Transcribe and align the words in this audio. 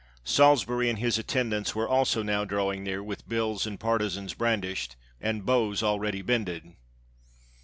Sahsbury 0.25 0.89
and 0.89 0.97
his 0.97 1.19
attendants 1.19 1.75
were 1.75 1.87
also 1.87 2.23
now 2.23 2.43
draw 2.43 2.71
ing 2.73 2.83
near, 2.83 3.03
with 3.03 3.29
bills 3.29 3.67
and 3.67 3.79
partisans 3.79 4.33
brandished, 4.33 4.95
and 5.21 5.45
bows 5.45 5.83
already 5.83 6.23
bended. 6.23 6.73